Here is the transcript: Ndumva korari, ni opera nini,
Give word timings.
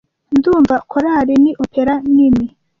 Ndumva 0.37 0.75
korari, 0.91 1.33
ni 1.43 1.51
opera 1.63 1.93
nini, 2.13 2.45